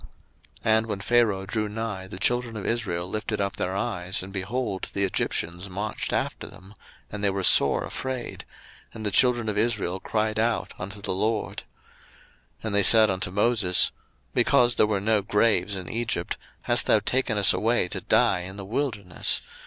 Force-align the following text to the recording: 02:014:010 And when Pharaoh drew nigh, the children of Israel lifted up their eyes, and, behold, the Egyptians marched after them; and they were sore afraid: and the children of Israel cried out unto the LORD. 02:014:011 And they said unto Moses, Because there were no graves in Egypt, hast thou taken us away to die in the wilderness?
02:014:010 0.01 0.09
And 0.63 0.85
when 0.87 0.99
Pharaoh 0.99 1.45
drew 1.45 1.69
nigh, 1.69 2.07
the 2.07 2.17
children 2.17 2.57
of 2.57 2.65
Israel 2.65 3.07
lifted 3.07 3.39
up 3.39 3.57
their 3.57 3.75
eyes, 3.75 4.23
and, 4.23 4.33
behold, 4.33 4.89
the 4.93 5.03
Egyptians 5.03 5.69
marched 5.69 6.11
after 6.11 6.47
them; 6.47 6.73
and 7.11 7.23
they 7.23 7.29
were 7.29 7.43
sore 7.43 7.83
afraid: 7.83 8.43
and 8.95 9.05
the 9.05 9.11
children 9.11 9.47
of 9.47 9.59
Israel 9.59 9.99
cried 9.99 10.39
out 10.39 10.73
unto 10.79 11.03
the 11.03 11.13
LORD. 11.13 11.57
02:014:011 12.63 12.63
And 12.63 12.73
they 12.73 12.81
said 12.83 13.11
unto 13.11 13.29
Moses, 13.29 13.91
Because 14.33 14.73
there 14.73 14.87
were 14.87 14.99
no 14.99 15.21
graves 15.21 15.75
in 15.75 15.87
Egypt, 15.87 16.35
hast 16.63 16.87
thou 16.87 16.97
taken 16.97 17.37
us 17.37 17.53
away 17.53 17.87
to 17.89 18.01
die 18.01 18.39
in 18.39 18.57
the 18.57 18.65
wilderness? 18.65 19.39